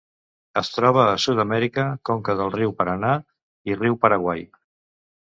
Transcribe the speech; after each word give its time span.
Es 0.59 0.69
troba 0.75 1.01
a 1.09 1.17
Sud-amèrica: 1.25 1.83
conca 2.09 2.35
del 2.39 2.49
riu 2.55 2.73
Paranà 2.79 3.11
i 3.73 3.77
riu 3.83 3.99
Paraguai. 4.07 4.43